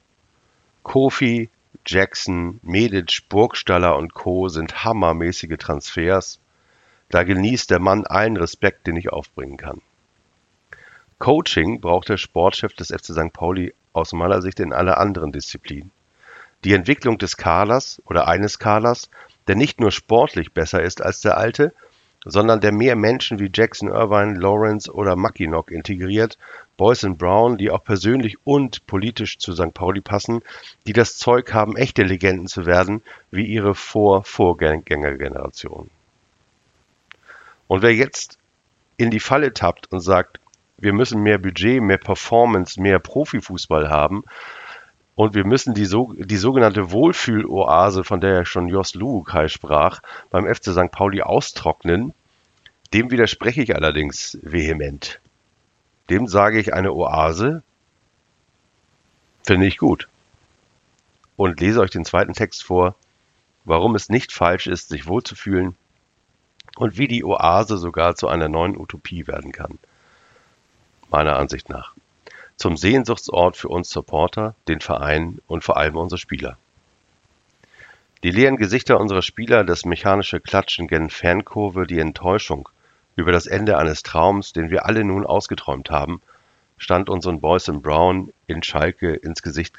Kofi, 0.84 1.50
Jackson, 1.86 2.60
Medic, 2.64 3.24
Burgstaller 3.30 3.98
und 3.98 4.14
Co. 4.14 4.50
sind 4.50 4.84
hammermäßige 4.84 5.58
Transfers. 5.58 6.40
Da 7.10 7.24
genießt 7.24 7.70
der 7.72 7.80
Mann 7.80 8.06
allen 8.06 8.38
Respekt, 8.38 8.88
den 8.88 8.96
ich 8.96 9.12
aufbringen 9.12 9.58
kann. 9.58 9.82
Coaching 11.20 11.82
braucht 11.82 12.10
der 12.10 12.18
Sportchef 12.18 12.74
des 12.74 12.88
FC 12.88 13.14
St. 13.14 13.34
Pauli 13.34 13.74
aus 13.94 14.14
meiner 14.14 14.42
Sicht 14.42 14.60
in 14.60 14.74
aller 14.74 14.98
anderen 14.98 15.32
Disziplinen. 15.32 15.92
Die 16.64 16.74
Entwicklung 16.74 17.18
des 17.18 17.38
Kaders 17.38 18.02
oder 18.06 18.28
eines 18.28 18.60
Kaders, 18.60 19.10
der 19.48 19.56
nicht 19.56 19.80
nur 19.80 19.92
sportlich 19.92 20.54
besser 20.54 20.82
ist 20.82 21.02
als 21.02 21.22
der 21.22 21.38
alte, 21.38 21.74
sondern 22.26 22.60
der 22.62 22.72
mehr 22.72 22.96
Menschen 22.96 23.40
wie 23.40 23.50
Jackson 23.54 23.90
Irvine, 23.90 24.40
Lawrence 24.40 24.90
oder 24.94 25.16
Mackinock 25.16 25.72
integriert, 25.72 26.38
Boyce 26.78 27.06
und 27.06 27.18
Brown, 27.18 27.58
die 27.58 27.72
auch 27.72 27.84
persönlich 27.84 28.38
und 28.44 28.86
politisch 28.88 29.40
zu 29.40 29.54
St. 29.54 29.74
Pauli 29.74 30.02
passen, 30.02 30.42
die 30.88 30.94
das 30.94 31.18
Zeug 31.18 31.54
haben, 31.54 31.76
echte 31.78 32.04
Legenden 32.04 32.48
zu 32.48 32.66
werden, 32.66 33.04
wie 33.30 33.46
ihre 33.46 33.76
Vor-Vorgängergeneration. 33.76 35.90
Und 37.68 37.82
wer 37.82 37.94
jetzt 37.94 38.38
in 38.98 39.12
die 39.12 39.20
Falle 39.20 39.54
tappt 39.54 39.92
und 39.92 40.00
sagt, 40.02 40.40
wir 40.78 40.94
müssen 40.94 41.22
mehr 41.22 41.38
Budget, 41.38 41.82
mehr 41.82 42.00
Performance, 42.00 42.82
mehr 42.82 43.00
Profifußball 43.00 43.90
haben, 43.90 44.24
und 45.16 45.36
wir 45.36 45.46
müssen 45.46 45.74
die, 45.74 45.86
so, 45.86 46.14
die 46.18 46.38
sogenannte 46.38 46.92
Wohlfühloase, 46.92 48.04
von 48.04 48.22
der 48.22 48.34
ja 48.34 48.46
schon 48.46 48.68
Jos 48.68 48.96
Luukai 48.96 49.50
sprach, 49.50 50.02
beim 50.30 50.46
FC 50.46 50.72
St. 50.72 50.92
Pauli 50.92 51.22
austrocknen. 51.22 52.14
Dem 52.94 53.12
widerspreche 53.12 53.62
ich 53.62 53.76
allerdings 53.76 54.38
vehement. 54.42 55.20
Dem 56.10 56.28
sage 56.28 56.60
ich 56.60 56.74
eine 56.74 56.94
Oase, 56.94 57.62
finde 59.44 59.68
ich 59.68 59.78
gut. 59.78 60.08
Und 61.36 61.60
lese 61.60 61.82
euch 61.82 61.92
den 61.92 62.06
zweiten 62.06 62.34
Text 62.34 62.64
vor, 62.64 62.96
warum 63.66 63.96
es 63.96 64.10
nicht 64.10 64.32
falsch 64.32 64.68
ist, 64.68 64.90
sich 64.90 65.08
wohlzufühlen 65.08 65.76
und 66.76 66.98
wie 66.98 67.08
die 67.08 67.24
Oase 67.24 67.78
sogar 67.78 68.16
zu 68.16 68.28
einer 68.28 68.50
neuen 68.50 68.78
Utopie 68.78 69.28
werden 69.28 69.52
kann. 69.52 69.78
Meiner 71.10 71.38
Ansicht 71.38 71.70
nach 71.70 71.94
zum 72.62 72.78
Sehnsuchtsort 72.78 73.58
für 73.58 73.70
uns 73.70 73.90
Supporter, 73.90 74.54
den 74.68 74.82
Verein 74.82 75.40
und 75.48 75.64
vor 75.64 75.78
allem 75.78 75.98
unsere 75.98 76.20
Spieler. 76.20 76.60
Die 78.22 78.30
leeren 78.30 78.58
Gesichter 78.58 79.00
unserer 79.00 79.24
Spieler, 79.24 79.64
das 79.64 79.84
mechanische 79.84 80.40
Klatschen 80.40 80.88
gen 80.88 81.10
Fankurve, 81.10 81.88
die 81.88 81.98
Enttäuschung 81.98 82.70
über 83.16 83.32
das 83.32 83.48
Ende 83.48 83.80
eines 83.80 84.04
Traums, 84.04 84.54
den 84.54 84.70
wir 84.70 84.86
alle 84.86 85.04
nun 85.04 85.26
ausgeträumt 85.26 85.90
haben, 85.90 86.22
stand 86.78 87.10
unseren 87.10 87.42
Boys 87.42 87.68
in 87.68 87.82
Brown 87.82 88.32
in 88.46 88.62
Schalke 88.62 89.16
ins 89.16 89.42
Gesicht 89.42 89.76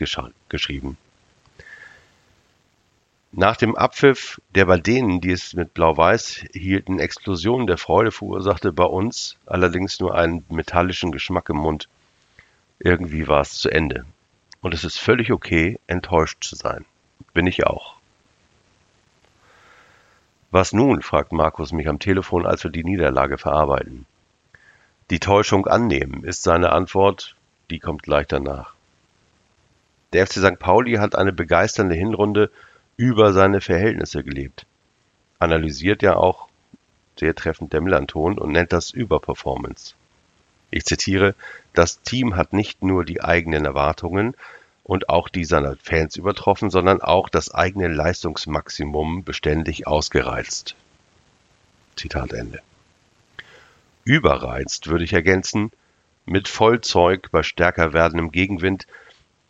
geschrieben. 0.48 0.96
Nach 3.30 3.56
dem 3.56 3.76
Abpfiff, 3.76 4.40
der 4.56 4.64
bei 4.64 4.78
denen, 4.78 5.20
die 5.20 5.30
es 5.30 5.54
mit 5.54 5.72
Blau-Weiß 5.72 6.46
hielten, 6.52 6.98
Explosionen 6.98 7.68
der 7.68 7.78
Freude 7.78 8.10
verursachte, 8.10 8.72
bei 8.72 8.84
uns 8.84 9.36
allerdings 9.46 10.00
nur 10.00 10.16
einen 10.16 10.44
metallischen 10.48 11.12
Geschmack 11.12 11.48
im 11.48 11.58
Mund. 11.58 11.88
Irgendwie 12.84 13.28
war 13.28 13.42
es 13.42 13.58
zu 13.58 13.70
Ende. 13.70 14.04
Und 14.60 14.74
es 14.74 14.82
ist 14.82 14.98
völlig 14.98 15.30
okay, 15.30 15.78
enttäuscht 15.86 16.42
zu 16.42 16.56
sein. 16.56 16.84
Bin 17.32 17.46
ich 17.46 17.64
auch. 17.64 17.94
Was 20.50 20.72
nun? 20.72 21.00
fragt 21.00 21.30
Markus 21.30 21.70
mich 21.70 21.86
am 21.86 22.00
Telefon, 22.00 22.44
als 22.44 22.64
wir 22.64 22.72
die 22.72 22.82
Niederlage 22.82 23.38
verarbeiten. 23.38 24.04
Die 25.10 25.20
Täuschung 25.20 25.68
annehmen, 25.68 26.24
ist 26.24 26.42
seine 26.42 26.72
Antwort, 26.72 27.36
die 27.70 27.78
kommt 27.78 28.02
gleich 28.02 28.26
danach. 28.26 28.74
Der 30.12 30.26
FC 30.26 30.40
St. 30.40 30.58
Pauli 30.58 30.94
hat 30.94 31.14
eine 31.14 31.32
begeisternde 31.32 31.94
Hinrunde 31.94 32.50
über 32.96 33.32
seine 33.32 33.60
Verhältnisse 33.60 34.24
gelebt. 34.24 34.66
Analysiert 35.38 36.02
ja 36.02 36.16
auch 36.16 36.48
sehr 37.16 37.36
treffend 37.36 37.72
der 37.72 37.80
Millanton 37.80 38.38
und 38.38 38.50
nennt 38.50 38.72
das 38.72 38.90
Überperformance. 38.90 39.94
Ich 40.72 40.86
zitiere, 40.86 41.34
das 41.74 42.00
Team 42.00 42.34
hat 42.34 42.54
nicht 42.54 42.82
nur 42.82 43.04
die 43.04 43.22
eigenen 43.22 43.66
Erwartungen 43.66 44.34
und 44.84 45.10
auch 45.10 45.28
die 45.28 45.44
seiner 45.44 45.76
Fans 45.76 46.16
übertroffen, 46.16 46.70
sondern 46.70 47.02
auch 47.02 47.28
das 47.28 47.52
eigene 47.52 47.88
Leistungsmaximum 47.88 49.22
beständig 49.22 49.86
ausgereizt. 49.86 50.74
Zitat 51.94 52.32
Ende. 52.32 52.60
Überreizt 54.04 54.88
würde 54.88 55.04
ich 55.04 55.12
ergänzen, 55.12 55.70
mit 56.24 56.48
Vollzeug 56.48 57.30
bei 57.30 57.42
stärker 57.42 57.92
werdendem 57.92 58.32
Gegenwind, 58.32 58.86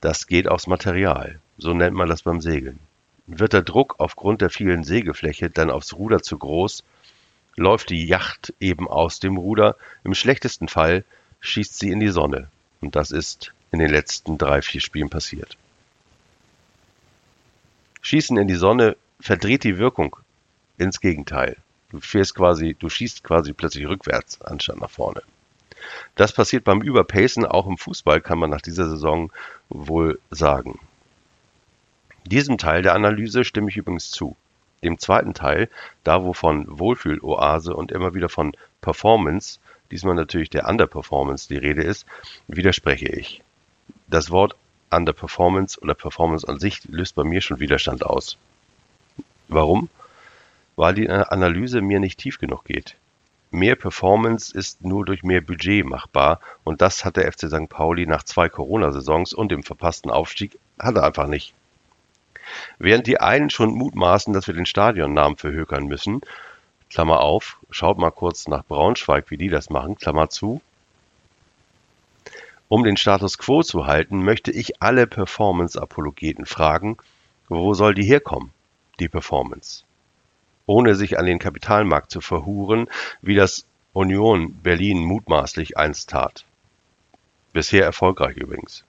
das 0.00 0.26
geht 0.26 0.48
aufs 0.48 0.66
Material. 0.66 1.38
So 1.56 1.72
nennt 1.72 1.96
man 1.96 2.08
das 2.08 2.22
beim 2.22 2.40
Segeln. 2.40 2.80
Wird 3.28 3.52
der 3.52 3.62
Druck 3.62 3.94
aufgrund 3.98 4.40
der 4.40 4.50
vielen 4.50 4.82
Sägefläche 4.82 5.50
dann 5.50 5.70
aufs 5.70 5.94
Ruder 5.94 6.20
zu 6.20 6.36
groß, 6.36 6.82
läuft 7.56 7.90
die 7.90 8.06
Yacht 8.06 8.54
eben 8.60 8.88
aus 8.88 9.20
dem 9.20 9.36
Ruder, 9.36 9.76
im 10.04 10.14
schlechtesten 10.14 10.68
Fall 10.68 11.04
schießt 11.40 11.78
sie 11.78 11.90
in 11.90 12.00
die 12.00 12.08
Sonne. 12.08 12.48
Und 12.80 12.96
das 12.96 13.10
ist 13.10 13.52
in 13.70 13.78
den 13.78 13.90
letzten 13.90 14.38
drei, 14.38 14.62
vier 14.62 14.80
Spielen 14.80 15.10
passiert. 15.10 15.56
Schießen 18.00 18.36
in 18.36 18.48
die 18.48 18.56
Sonne 18.56 18.96
verdreht 19.20 19.64
die 19.64 19.78
Wirkung 19.78 20.16
ins 20.78 21.00
Gegenteil. 21.00 21.56
Du 21.90 22.00
fährst 22.00 22.34
quasi, 22.34 22.74
du 22.78 22.88
schießt 22.88 23.22
quasi 23.22 23.52
plötzlich 23.52 23.86
rückwärts 23.86 24.40
anstatt 24.42 24.80
nach 24.80 24.90
vorne. 24.90 25.22
Das 26.14 26.32
passiert 26.32 26.64
beim 26.64 26.80
Überpacen 26.80 27.44
auch 27.44 27.66
im 27.66 27.78
Fußball, 27.78 28.20
kann 28.20 28.38
man 28.38 28.50
nach 28.50 28.60
dieser 28.60 28.88
Saison 28.88 29.32
wohl 29.68 30.20
sagen. 30.30 30.78
Diesem 32.24 32.56
Teil 32.56 32.82
der 32.82 32.94
Analyse 32.94 33.44
stimme 33.44 33.68
ich 33.68 33.76
übrigens 33.76 34.10
zu. 34.10 34.36
Dem 34.82 34.98
zweiten 34.98 35.34
Teil, 35.34 35.68
da 36.04 36.24
wo 36.24 36.32
von 36.32 36.66
Wohlfühloase 36.78 37.74
und 37.74 37.92
immer 37.92 38.14
wieder 38.14 38.28
von 38.28 38.56
Performance, 38.80 39.60
diesmal 39.90 40.14
natürlich 40.14 40.50
der 40.50 40.68
Underperformance 40.68 41.48
die 41.48 41.58
Rede 41.58 41.82
ist, 41.82 42.06
widerspreche 42.48 43.06
ich. 43.06 43.42
Das 44.08 44.30
Wort 44.30 44.56
Underperformance 44.90 45.80
oder 45.80 45.94
Performance 45.94 46.46
an 46.46 46.58
sich 46.58 46.84
löst 46.88 47.14
bei 47.14 47.24
mir 47.24 47.40
schon 47.40 47.60
Widerstand 47.60 48.04
aus. 48.04 48.36
Warum? 49.48 49.88
Weil 50.76 50.94
die 50.94 51.08
Analyse 51.08 51.80
mir 51.80 52.00
nicht 52.00 52.18
tief 52.18 52.38
genug 52.38 52.64
geht. 52.64 52.96
Mehr 53.50 53.76
Performance 53.76 54.56
ist 54.56 54.82
nur 54.82 55.04
durch 55.04 55.22
mehr 55.22 55.42
Budget 55.42 55.84
machbar 55.84 56.40
und 56.64 56.80
das 56.80 57.04
hat 57.04 57.16
der 57.16 57.30
FC 57.30 57.48
St. 57.48 57.68
Pauli 57.68 58.06
nach 58.06 58.22
zwei 58.22 58.48
Corona-Saisons 58.48 59.34
und 59.34 59.52
dem 59.52 59.62
verpassten 59.62 60.10
Aufstieg 60.10 60.58
hat 60.78 60.96
er 60.96 61.04
einfach 61.04 61.26
nicht. 61.26 61.52
Während 62.78 63.06
die 63.06 63.20
einen 63.20 63.50
schon 63.50 63.70
mutmaßen, 63.74 64.32
dass 64.32 64.46
wir 64.46 64.54
den 64.54 64.66
Stadionnamen 64.66 65.36
verhökern 65.36 65.86
müssen, 65.86 66.20
Klammer 66.90 67.20
auf, 67.20 67.58
schaut 67.70 67.98
mal 67.98 68.10
kurz 68.10 68.48
nach 68.48 68.64
Braunschweig, 68.64 69.30
wie 69.30 69.38
die 69.38 69.48
das 69.48 69.70
machen, 69.70 69.96
Klammer 69.96 70.28
zu. 70.28 70.60
Um 72.68 72.84
den 72.84 72.96
Status 72.96 73.38
quo 73.38 73.62
zu 73.62 73.86
halten, 73.86 74.24
möchte 74.24 74.50
ich 74.50 74.82
alle 74.82 75.06
Performance-Apologeten 75.06 76.46
fragen, 76.46 76.96
wo 77.48 77.74
soll 77.74 77.94
die 77.94 78.04
herkommen, 78.04 78.50
die 78.98 79.08
Performance? 79.08 79.84
ohne 80.66 80.94
sich 80.94 81.18
an 81.18 81.26
den 81.26 81.38
Kapitalmarkt 81.38 82.10
zu 82.10 82.20
verhuren, 82.20 82.88
wie 83.20 83.34
das 83.34 83.66
Union 83.92 84.54
Berlin 84.62 84.98
mutmaßlich 84.98 85.76
einst 85.76 86.10
tat. 86.10 86.44
Bisher 87.52 87.84
erfolgreich 87.84 88.36
übrigens. 88.36 88.84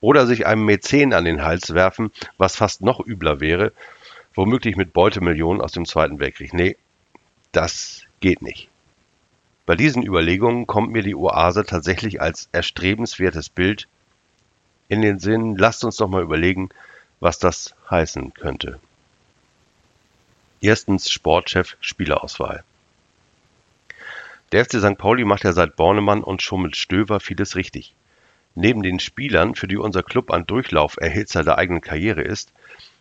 Oder 0.00 0.26
sich 0.26 0.46
einem 0.46 0.64
Mäzen 0.64 1.12
an 1.12 1.24
den 1.24 1.42
Hals 1.42 1.74
werfen, 1.74 2.10
was 2.38 2.56
fast 2.56 2.80
noch 2.80 3.04
übler 3.04 3.40
wäre, 3.40 3.72
womöglich 4.34 4.76
mit 4.76 4.92
Beutemillionen 4.92 5.62
aus 5.62 5.72
dem 5.72 5.86
Zweiten 5.86 6.18
Weltkrieg. 6.18 6.54
Nee, 6.54 6.76
das 7.52 8.02
geht 8.20 8.42
nicht. 8.42 8.68
Bei 9.64 9.76
diesen 9.76 10.02
Überlegungen 10.02 10.66
kommt 10.66 10.90
mir 10.90 11.02
die 11.02 11.14
Oase 11.14 11.64
tatsächlich 11.64 12.20
als 12.20 12.48
erstrebenswertes 12.52 13.48
Bild 13.48 13.86
in 14.88 15.02
den 15.02 15.18
Sinn. 15.18 15.56
Lasst 15.56 15.84
uns 15.84 15.96
doch 15.96 16.08
mal 16.08 16.22
überlegen, 16.22 16.70
was 17.20 17.38
das 17.38 17.74
heißen 17.88 18.34
könnte. 18.34 18.80
Erstens 20.60 21.10
Sportchef 21.10 21.76
Spielerauswahl. 21.80 22.64
Der 24.50 24.64
FC 24.64 24.80
St. 24.80 24.98
Pauli 24.98 25.24
macht 25.24 25.44
ja 25.44 25.52
seit 25.52 25.76
Bornemann 25.76 26.22
und 26.22 26.42
Schummel 26.42 26.74
Stöver 26.74 27.20
vieles 27.20 27.56
richtig. 27.56 27.94
Neben 28.54 28.82
den 28.82 29.00
Spielern, 29.00 29.54
für 29.54 29.66
die 29.66 29.76
unser 29.76 30.02
Club 30.02 30.30
ein 30.30 30.46
Durchlauferhitzer 30.46 31.42
der 31.42 31.58
eigenen 31.58 31.80
Karriere 31.80 32.22
ist, 32.22 32.52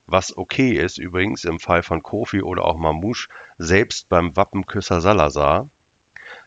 was 0.07 0.37
okay 0.37 0.71
ist 0.71 0.97
übrigens 0.97 1.45
im 1.45 1.59
Fall 1.59 1.83
von 1.83 2.03
Kofi 2.03 2.41
oder 2.41 2.65
auch 2.65 2.77
Mamouche, 2.77 3.29
selbst 3.57 4.09
beim 4.09 4.35
Wappenküsser 4.35 5.01
Salazar, 5.01 5.69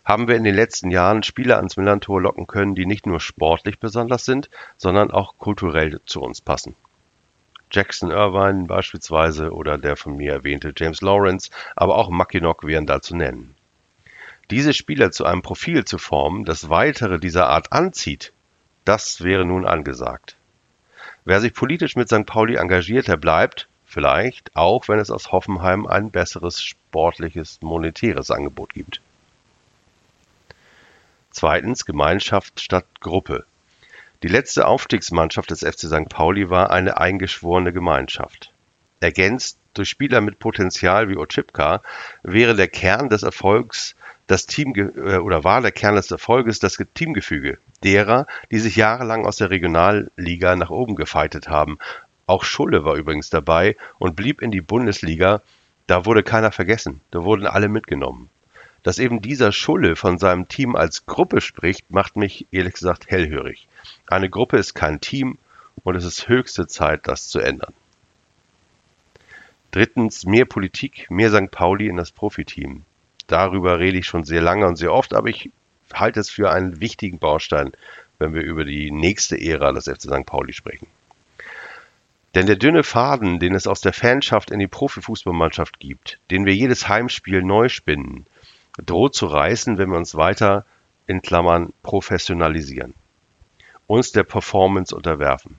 haben 0.04 0.28
wir 0.28 0.36
in 0.36 0.44
den 0.44 0.54
letzten 0.54 0.90
Jahren 0.90 1.22
Spieler 1.22 1.56
ans 1.56 1.76
Millantor 1.76 2.20
locken 2.20 2.46
können, 2.46 2.74
die 2.74 2.86
nicht 2.86 3.06
nur 3.06 3.20
sportlich 3.20 3.78
besonders 3.78 4.24
sind, 4.24 4.50
sondern 4.76 5.10
auch 5.10 5.38
kulturell 5.38 6.00
zu 6.04 6.20
uns 6.20 6.40
passen. 6.40 6.74
Jackson 7.70 8.10
Irvine 8.10 8.66
beispielsweise 8.66 9.52
oder 9.52 9.78
der 9.78 9.96
von 9.96 10.16
mir 10.16 10.32
erwähnte 10.32 10.72
James 10.76 11.00
Lawrence, 11.00 11.50
aber 11.74 11.96
auch 11.96 12.10
Mackinock 12.10 12.66
wären 12.66 12.86
da 12.86 13.00
zu 13.00 13.16
nennen. 13.16 13.54
Diese 14.50 14.74
Spieler 14.74 15.10
zu 15.10 15.24
einem 15.24 15.40
Profil 15.40 15.86
zu 15.86 15.96
formen, 15.96 16.44
das 16.44 16.68
weitere 16.68 17.18
dieser 17.18 17.48
Art 17.48 17.72
anzieht, 17.72 18.33
das 18.84 19.22
wäre 19.22 19.44
nun 19.44 19.66
angesagt. 19.66 20.36
Wer 21.24 21.40
sich 21.40 21.54
politisch 21.54 21.96
mit 21.96 22.08
St. 22.08 22.26
Pauli 22.26 22.56
engagiert, 22.56 23.08
der 23.08 23.16
bleibt, 23.16 23.68
vielleicht, 23.86 24.54
auch 24.54 24.88
wenn 24.88 24.98
es 24.98 25.10
aus 25.10 25.32
Hoffenheim 25.32 25.86
ein 25.86 26.10
besseres 26.10 26.62
sportliches, 26.62 27.60
monetäres 27.62 28.30
Angebot 28.30 28.74
gibt. 28.74 29.00
Zweitens 31.30 31.84
Gemeinschaft 31.84 32.60
statt 32.60 32.86
Gruppe. 33.00 33.44
Die 34.22 34.28
letzte 34.28 34.66
Aufstiegsmannschaft 34.66 35.50
des 35.50 35.60
FC 35.60 35.80
St. 35.80 36.08
Pauli 36.08 36.48
war 36.48 36.70
eine 36.70 36.98
eingeschworene 36.98 37.72
Gemeinschaft. 37.72 38.52
Ergänzt 39.00 39.58
durch 39.74 39.88
Spieler 39.88 40.20
mit 40.20 40.38
Potenzial 40.38 41.08
wie 41.08 41.16
Otschipka 41.16 41.82
wäre 42.22 42.54
der 42.54 42.68
Kern 42.68 43.08
des 43.08 43.22
Erfolgs 43.22 43.94
das 44.26 44.46
Team 44.46 44.74
äh, 44.74 45.16
oder 45.16 45.44
war 45.44 45.60
der 45.60 45.72
Kern 45.72 45.96
des 45.96 46.10
Erfolges 46.10 46.58
das 46.58 46.78
Teamgefüge 46.94 47.58
derer, 47.82 48.26
die 48.50 48.58
sich 48.58 48.76
jahrelang 48.76 49.26
aus 49.26 49.36
der 49.36 49.50
Regionalliga 49.50 50.56
nach 50.56 50.70
oben 50.70 50.96
gefeitet 50.96 51.48
haben. 51.48 51.78
Auch 52.26 52.44
Schulle 52.44 52.84
war 52.84 52.94
übrigens 52.94 53.30
dabei 53.30 53.76
und 53.98 54.16
blieb 54.16 54.40
in 54.40 54.50
die 54.50 54.62
Bundesliga. 54.62 55.42
Da 55.86 56.06
wurde 56.06 56.22
keiner 56.22 56.52
vergessen. 56.52 57.00
Da 57.10 57.24
wurden 57.24 57.46
alle 57.46 57.68
mitgenommen. 57.68 58.30
Dass 58.82 58.98
eben 58.98 59.20
dieser 59.20 59.52
Schulle 59.52 59.96
von 59.96 60.18
seinem 60.18 60.48
Team 60.48 60.76
als 60.76 61.06
Gruppe 61.06 61.40
spricht, 61.40 61.90
macht 61.90 62.16
mich 62.16 62.46
ehrlich 62.50 62.74
gesagt 62.74 63.10
hellhörig. 63.10 63.68
Eine 64.06 64.30
Gruppe 64.30 64.56
ist 64.56 64.74
kein 64.74 65.00
Team 65.00 65.38
und 65.82 65.96
es 65.96 66.04
ist 66.04 66.28
höchste 66.28 66.66
Zeit, 66.66 67.06
das 67.08 67.28
zu 67.28 67.40
ändern. 67.40 67.74
Drittens, 69.70 70.24
mehr 70.24 70.44
Politik, 70.44 71.10
mehr 71.10 71.30
St. 71.30 71.50
Pauli 71.50 71.88
in 71.88 71.96
das 71.96 72.12
Profiteam. 72.12 72.82
Darüber 73.26 73.78
rede 73.78 73.98
ich 73.98 74.06
schon 74.06 74.24
sehr 74.24 74.42
lange 74.42 74.66
und 74.66 74.76
sehr 74.76 74.92
oft, 74.92 75.14
aber 75.14 75.28
ich 75.28 75.50
halte 75.92 76.20
es 76.20 76.30
für 76.30 76.50
einen 76.50 76.80
wichtigen 76.80 77.18
Baustein, 77.18 77.72
wenn 78.18 78.34
wir 78.34 78.42
über 78.42 78.64
die 78.64 78.90
nächste 78.90 79.40
Ära 79.40 79.72
des 79.72 79.84
FC 79.84 80.02
St. 80.02 80.26
Pauli 80.26 80.52
sprechen. 80.52 80.86
Denn 82.34 82.46
der 82.46 82.56
dünne 82.56 82.82
Faden, 82.82 83.38
den 83.38 83.54
es 83.54 83.66
aus 83.66 83.80
der 83.80 83.92
Fanschaft 83.92 84.50
in 84.50 84.58
die 84.58 84.66
Profifußballmannschaft 84.66 85.78
gibt, 85.78 86.18
den 86.30 86.46
wir 86.46 86.54
jedes 86.54 86.88
Heimspiel 86.88 87.42
neu 87.42 87.68
spinnen, 87.68 88.26
droht 88.84 89.14
zu 89.14 89.26
reißen, 89.26 89.78
wenn 89.78 89.90
wir 89.90 89.98
uns 89.98 90.16
weiter 90.16 90.66
in 91.06 91.22
Klammern 91.22 91.72
professionalisieren 91.82 92.94
uns 93.86 94.12
der 94.12 94.24
Performance 94.24 94.94
unterwerfen. 94.94 95.58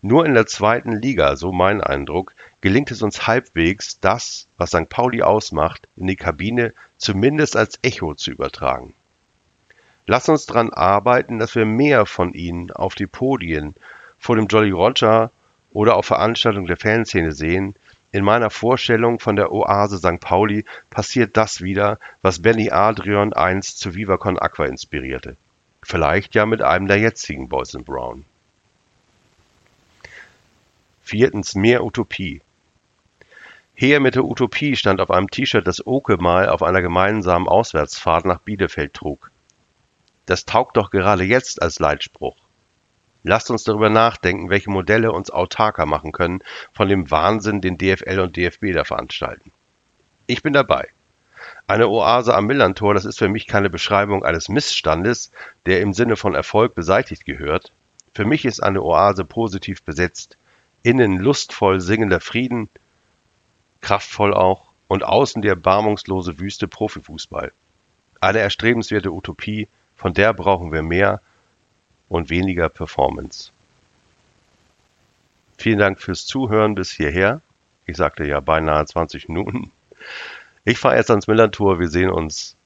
Nur 0.00 0.26
in 0.26 0.34
der 0.34 0.46
zweiten 0.46 0.92
Liga, 0.92 1.36
so 1.36 1.52
mein 1.52 1.80
Eindruck, 1.80 2.34
gelingt 2.62 2.90
es 2.90 3.02
uns 3.02 3.26
halbwegs, 3.26 4.00
das, 4.00 4.46
was 4.56 4.70
St. 4.70 4.88
Pauli 4.88 5.22
ausmacht, 5.22 5.86
in 5.96 6.06
die 6.06 6.16
Kabine 6.16 6.72
zumindest 6.96 7.56
als 7.56 7.78
Echo 7.82 8.14
zu 8.14 8.30
übertragen. 8.30 8.94
Lass 10.06 10.28
uns 10.28 10.46
daran 10.46 10.72
arbeiten, 10.72 11.38
dass 11.38 11.54
wir 11.54 11.66
mehr 11.66 12.06
von 12.06 12.32
ihnen 12.32 12.70
auf 12.70 12.94
die 12.94 13.06
Podien, 13.06 13.74
vor 14.18 14.36
dem 14.36 14.46
Jolly 14.46 14.70
Roger 14.70 15.30
oder 15.72 15.96
auf 15.96 16.06
Veranstaltungen 16.06 16.66
der 16.66 16.76
Fanszene 16.76 17.32
sehen. 17.32 17.74
In 18.12 18.24
meiner 18.24 18.50
Vorstellung 18.50 19.20
von 19.20 19.36
der 19.36 19.52
Oase 19.52 19.98
St. 19.98 20.20
Pauli 20.20 20.64
passiert 20.90 21.36
das 21.36 21.60
wieder, 21.60 21.98
was 22.20 22.42
Benny 22.42 22.70
Adrian 22.70 23.32
einst 23.32 23.78
zu 23.78 23.94
Viva 23.94 24.16
Con 24.18 24.38
Aqua 24.38 24.66
inspirierte. 24.66 25.36
Vielleicht 25.82 26.34
ja 26.34 26.46
mit 26.46 26.62
einem 26.62 26.86
der 26.86 26.98
jetzigen 26.98 27.48
Boys 27.48 27.74
in 27.74 27.84
Brown. 27.84 28.24
Viertens 31.02 31.54
mehr 31.54 31.84
Utopie. 31.84 32.40
Her 33.74 34.00
mit 34.00 34.14
der 34.14 34.24
Utopie 34.24 34.76
stand 34.76 35.00
auf 35.00 35.10
einem 35.10 35.30
T-Shirt, 35.30 35.66
das 35.66 35.86
Oke 35.86 36.18
mal 36.18 36.48
auf 36.48 36.62
einer 36.62 36.82
gemeinsamen 36.82 37.48
Auswärtsfahrt 37.48 38.26
nach 38.26 38.38
Bielefeld 38.40 38.94
trug. 38.94 39.30
Das 40.26 40.44
taugt 40.44 40.76
doch 40.76 40.90
gerade 40.90 41.24
jetzt 41.24 41.62
als 41.62 41.78
Leitspruch. 41.78 42.36
Lasst 43.24 43.50
uns 43.50 43.64
darüber 43.64 43.88
nachdenken, 43.88 44.50
welche 44.50 44.70
Modelle 44.70 45.12
uns 45.12 45.30
autarker 45.30 45.86
machen 45.86 46.12
können 46.12 46.42
von 46.72 46.88
dem 46.88 47.10
Wahnsinn, 47.10 47.60
den 47.60 47.78
DFL 47.78 48.20
und 48.20 48.36
DFB 48.36 48.72
da 48.72 48.84
veranstalten. 48.84 49.52
Ich 50.26 50.42
bin 50.42 50.52
dabei. 50.52 50.88
Eine 51.66 51.88
Oase 51.88 52.34
am 52.34 52.46
Millantor, 52.46 52.94
das 52.94 53.04
ist 53.04 53.18
für 53.18 53.28
mich 53.28 53.46
keine 53.46 53.70
Beschreibung 53.70 54.24
eines 54.24 54.48
Missstandes, 54.48 55.30
der 55.66 55.80
im 55.80 55.94
Sinne 55.94 56.16
von 56.16 56.34
Erfolg 56.34 56.74
beseitigt 56.74 57.24
gehört. 57.24 57.72
Für 58.14 58.24
mich 58.24 58.44
ist 58.44 58.62
eine 58.62 58.82
Oase 58.82 59.24
positiv 59.24 59.82
besetzt, 59.82 60.36
innen 60.82 61.18
lustvoll 61.18 61.80
singender 61.80 62.20
Frieden, 62.20 62.68
kraftvoll 63.82 64.32
auch, 64.32 64.72
und 64.88 65.04
außen 65.04 65.42
die 65.42 65.48
erbarmungslose 65.48 66.38
Wüste 66.38 66.68
Profifußball. 66.68 67.52
Eine 68.20 68.38
erstrebenswerte 68.40 69.10
Utopie, 69.10 69.68
von 69.96 70.14
der 70.14 70.34
brauchen 70.34 70.72
wir 70.72 70.82
mehr 70.82 71.20
und 72.08 72.28
weniger 72.28 72.68
Performance. 72.68 73.52
Vielen 75.56 75.78
Dank 75.78 76.00
fürs 76.00 76.26
Zuhören 76.26 76.74
bis 76.74 76.90
hierher. 76.90 77.40
Ich 77.86 77.96
sagte 77.96 78.24
ja 78.24 78.40
beinahe 78.40 78.84
20 78.84 79.28
Minuten. 79.28 79.70
Ich 80.64 80.78
fahre 80.78 80.96
jetzt 80.96 81.10
ans 81.10 81.26
Millantor. 81.26 81.80
Wir 81.80 81.88
sehen 81.88 82.10
uns 82.10 82.56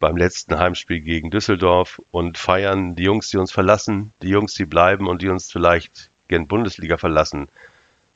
beim 0.00 0.16
letzten 0.16 0.58
Heimspiel 0.58 1.00
gegen 1.00 1.30
Düsseldorf 1.30 2.02
und 2.10 2.38
feiern 2.38 2.96
die 2.96 3.04
Jungs, 3.04 3.30
die 3.30 3.36
uns 3.36 3.52
verlassen, 3.52 4.12
die 4.20 4.30
Jungs, 4.30 4.54
die 4.54 4.64
bleiben 4.64 5.06
und 5.06 5.22
die 5.22 5.28
uns 5.28 5.52
vielleicht 5.52 6.10
gern 6.26 6.48
Bundesliga 6.48 6.96
verlassen, 6.96 7.48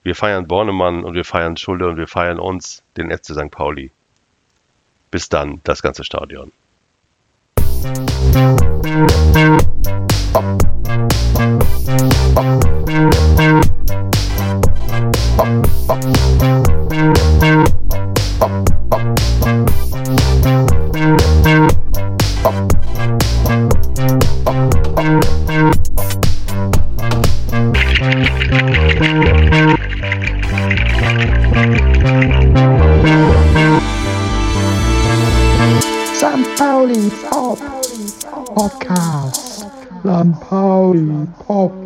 Wir 0.07 0.15
feiern 0.15 0.47
Bornemann 0.47 1.03
und 1.03 1.15
wir 1.15 1.25
feiern 1.25 1.57
Schulde 1.57 1.89
und 1.89 1.97
wir 1.97 2.07
feiern 2.07 2.39
uns, 2.39 2.85
den 2.97 3.11
FC 3.11 3.35
St. 3.35 3.51
Pauli. 3.51 3.91
Bis 5.11 5.29
dann, 5.29 5.61
das 5.65 5.83
ganze 5.83 6.05
Stadion. 6.05 6.53
St. 15.89 16.56